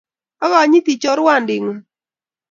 akonyotii 0.43 0.99
chorwandii 1.01 1.61
ngung. 1.63 1.79